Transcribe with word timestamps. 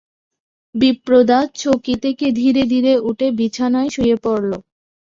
বিপ্রদাস 0.75 1.47
চৌকি 1.55 1.95
থেকে 2.03 2.25
ধীরে 2.39 2.63
ধীরে 2.73 2.93
উঠে 3.09 3.27
বিছানায় 3.39 3.89
শুয়ে 3.89 4.17
পড়ল। 4.23 4.51